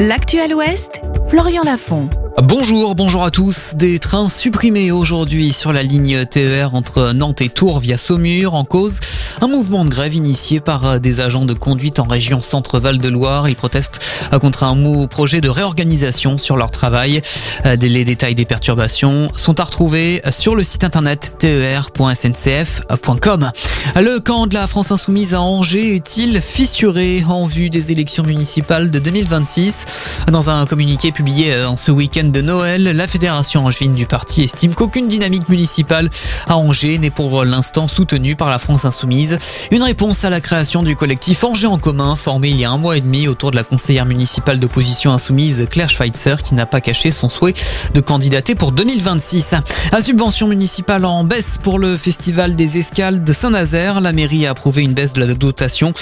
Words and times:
L'actuel 0.00 0.54
Ouest, 0.54 1.00
Florian 1.28 1.62
Lafont. 1.62 2.10
Bonjour, 2.42 2.94
bonjour 2.94 3.22
à 3.22 3.30
tous. 3.30 3.74
Des 3.74 3.98
trains 3.98 4.28
supprimés 4.28 4.92
aujourd'hui 4.92 5.52
sur 5.52 5.72
la 5.72 5.82
ligne 5.82 6.26
TER 6.26 6.74
entre 6.74 7.12
Nantes 7.12 7.40
et 7.40 7.48
Tours 7.48 7.80
via 7.80 7.96
Saumur 7.96 8.54
en 8.54 8.64
cause 8.64 9.00
un 9.42 9.48
mouvement 9.48 9.84
de 9.84 9.90
grève 9.90 10.14
initié 10.14 10.60
par 10.60 11.00
des 11.00 11.20
agents 11.20 11.44
de 11.44 11.54
conduite 11.54 11.98
en 11.98 12.04
région 12.04 12.42
Centre-Val 12.42 12.98
de 12.98 13.08
Loire. 13.08 13.48
Ils 13.48 13.56
protestent 13.56 14.00
contre 14.40 14.64
un 14.64 15.06
projet 15.06 15.40
de 15.40 15.48
réorganisation 15.48 16.38
sur 16.38 16.56
leur 16.56 16.70
travail. 16.70 17.22
Les 17.64 18.04
détails 18.04 18.34
des 18.34 18.44
perturbations 18.44 19.30
sont 19.36 19.60
à 19.60 19.64
retrouver 19.64 20.22
sur 20.30 20.54
le 20.54 20.62
site 20.62 20.84
internet 20.84 21.34
ter.sncf.com. 21.38 23.50
Le 23.96 24.18
camp 24.18 24.46
de 24.46 24.54
la 24.54 24.66
France 24.66 24.92
Insoumise 24.92 25.34
à 25.34 25.40
Angers 25.40 25.94
est-il 25.94 26.40
fissuré 26.42 27.24
en 27.26 27.44
vue 27.44 27.70
des 27.70 27.92
élections 27.92 28.24
municipales 28.24 28.90
de 28.90 28.98
2026 28.98 29.86
Dans 30.30 30.50
un 30.50 30.66
communiqué 30.66 31.12
publié 31.12 31.64
en 31.64 31.76
ce 31.76 31.90
week-end 31.90 32.28
de 32.28 32.40
Noël, 32.40 32.82
la 32.82 33.06
fédération 33.06 33.64
angevine 33.64 33.94
du 33.94 34.06
parti 34.06 34.42
estime 34.42 34.74
qu'aucune 34.74 35.08
dynamique 35.08 35.48
municipale 35.48 36.10
à 36.46 36.56
Angers 36.56 36.98
n'est 36.98 37.10
pour 37.10 37.44
l'instant 37.44 37.88
soutenue 37.88 38.36
par 38.36 38.50
la 38.50 38.58
France 38.58 38.84
Insoumise. 38.84 39.29
Une 39.70 39.82
réponse 39.82 40.24
à 40.24 40.30
la 40.30 40.40
création 40.40 40.82
du 40.82 40.96
collectif 40.96 41.44
Angers 41.44 41.66
en 41.66 41.78
commun, 41.78 42.16
formé 42.16 42.48
il 42.50 42.60
y 42.60 42.64
a 42.64 42.70
un 42.70 42.78
mois 42.78 42.96
et 42.96 43.00
demi 43.00 43.28
autour 43.28 43.50
de 43.50 43.56
la 43.56 43.64
conseillère 43.64 44.06
municipale 44.06 44.58
d'opposition 44.58 45.12
insoumise 45.12 45.66
Claire 45.70 45.88
Schweitzer, 45.88 46.42
qui 46.42 46.54
n'a 46.54 46.66
pas 46.66 46.80
caché 46.80 47.10
son 47.10 47.28
souhait 47.28 47.54
de 47.94 48.00
candidater 48.00 48.54
pour 48.54 48.72
2026. 48.72 49.54
À 49.92 50.00
subvention 50.00 50.48
municipale 50.48 51.04
en 51.04 51.24
baisse 51.24 51.58
pour 51.62 51.78
le 51.78 51.96
festival 51.96 52.56
des 52.56 52.78
escales 52.78 53.24
de 53.24 53.32
Saint-Nazaire, 53.32 54.00
la 54.00 54.12
mairie 54.12 54.46
a 54.46 54.50
approuvé 54.50 54.82
une 54.82 54.92
baisse 54.92 55.12
de 55.12 55.20
la 55.20 55.34
dotation, 55.34 55.92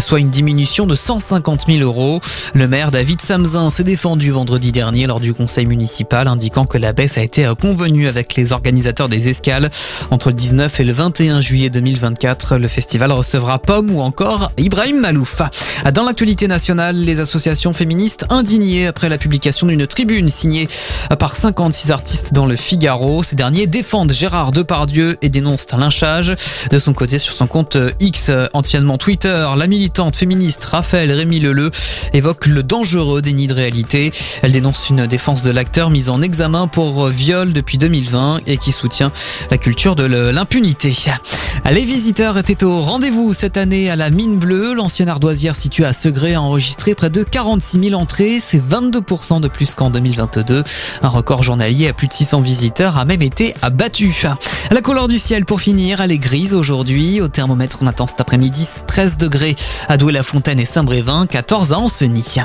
soit 0.00 0.20
une 0.20 0.30
diminution 0.30 0.86
de 0.86 0.94
150 0.94 1.66
000 1.66 1.78
euros. 1.80 2.20
Le 2.54 2.68
maire 2.68 2.90
David 2.90 3.20
Samzin 3.20 3.70
s'est 3.70 3.84
défendu 3.84 4.30
vendredi 4.30 4.72
dernier 4.72 5.06
lors 5.06 5.20
du 5.20 5.34
conseil 5.34 5.66
municipal, 5.66 6.28
indiquant 6.28 6.64
que 6.64 6.78
la 6.78 6.92
baisse 6.92 7.18
a 7.18 7.22
été 7.22 7.50
convenue 7.60 8.06
avec 8.08 8.34
les 8.36 8.52
organisateurs 8.52 9.08
des 9.08 9.28
escales. 9.28 9.70
Entre 10.10 10.28
le 10.28 10.34
19 10.34 10.80
et 10.80 10.84
le 10.84 10.92
21 10.92 11.40
juillet 11.40 11.70
2024, 11.70 12.56
le 12.56 12.68
festival 12.74 13.12
recevra 13.12 13.60
Pomme 13.60 13.92
ou 13.92 14.00
encore 14.00 14.50
Ibrahim 14.58 14.98
Malouf. 14.98 15.42
Dans 15.92 16.02
l'actualité 16.02 16.48
nationale, 16.48 16.96
les 16.96 17.20
associations 17.20 17.72
féministes 17.72 18.26
indignées 18.30 18.88
après 18.88 19.08
la 19.08 19.16
publication 19.16 19.68
d'une 19.68 19.86
tribune 19.86 20.28
signée 20.28 20.68
par 21.20 21.36
56 21.36 21.92
artistes 21.92 22.32
dans 22.32 22.46
le 22.46 22.56
Figaro. 22.56 23.22
Ces 23.22 23.36
derniers 23.36 23.68
défendent 23.68 24.10
Gérard 24.10 24.50
Depardieu 24.50 25.16
et 25.22 25.28
dénoncent 25.28 25.68
un 25.72 25.78
lynchage. 25.78 26.34
De 26.70 26.78
son 26.80 26.94
côté, 26.94 27.20
sur 27.20 27.34
son 27.34 27.46
compte 27.46 27.76
X, 28.00 28.32
anciennement 28.54 28.98
Twitter, 28.98 29.46
la 29.56 29.68
militante 29.68 30.16
féministe 30.16 30.64
Raphaël 30.64 31.12
Rémy 31.12 31.38
Leleu 31.38 31.70
évoque 32.12 32.46
le 32.46 32.64
dangereux 32.64 33.22
déni 33.22 33.46
de 33.46 33.54
réalité. 33.54 34.10
Elle 34.42 34.50
dénonce 34.50 34.90
une 34.90 35.06
défense 35.06 35.44
de 35.44 35.52
l'acteur 35.52 35.90
mis 35.90 36.08
en 36.08 36.22
examen 36.22 36.66
pour 36.66 37.06
viol 37.06 37.52
depuis 37.52 37.78
2020 37.78 38.40
et 38.48 38.56
qui 38.56 38.72
soutient 38.72 39.12
la 39.52 39.58
culture 39.58 39.94
de 39.94 40.04
l'impunité. 40.04 40.92
Les 41.70 41.84
visiteurs 41.84 42.36
étaient 42.36 42.62
au 42.62 42.82
rendez-vous 42.82 43.32
cette 43.32 43.56
année 43.56 43.90
à 43.90 43.96
la 43.96 44.10
Mine 44.10 44.38
Bleue. 44.38 44.74
L'ancienne 44.74 45.08
ardoisière 45.08 45.56
située 45.56 45.86
à 45.86 45.94
Segré 45.94 46.34
a 46.34 46.40
enregistré 46.42 46.94
près 46.94 47.08
de 47.08 47.22
46 47.22 47.88
000 47.88 48.00
entrées. 48.00 48.38
C'est 48.38 48.62
22% 48.62 49.40
de 49.40 49.48
plus 49.48 49.74
qu'en 49.74 49.88
2022. 49.88 50.62
Un 51.02 51.08
record 51.08 51.42
journalier 51.42 51.88
à 51.88 51.94
plus 51.94 52.06
de 52.06 52.12
600 52.12 52.42
visiteurs 52.42 52.98
a 52.98 53.06
même 53.06 53.22
été 53.22 53.54
abattu. 53.62 54.14
La 54.70 54.82
couleur 54.82 55.08
du 55.08 55.18
ciel 55.18 55.46
pour 55.46 55.62
finir, 55.62 56.00
elle 56.00 56.12
est 56.12 56.18
grise 56.18 56.54
aujourd'hui. 56.54 57.22
Au 57.22 57.28
thermomètre, 57.28 57.78
on 57.80 57.86
attend 57.86 58.06
cet 58.06 58.20
après-midi 58.20 58.68
13 58.86 59.16
degrés 59.16 59.56
à 59.88 59.96
Douai-la-Fontaine 59.96 60.60
et 60.60 60.66
Saint-Brévin, 60.66 61.26
14 61.26 61.72
à 61.72 61.78
Ancenis. 61.78 62.36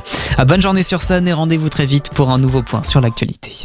Bonne 0.48 0.62
journée 0.62 0.84
sur 0.84 1.02
scène 1.02 1.28
et 1.28 1.34
rendez-vous 1.34 1.70
très 1.70 1.86
vite 1.86 2.10
pour 2.16 2.30
un 2.30 2.40
nouveau 2.40 2.64
point 2.64 2.84
sur 2.84 3.02
l'actualité. 3.02 3.62